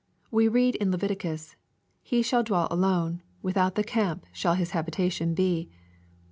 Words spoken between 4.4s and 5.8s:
hia habitation be."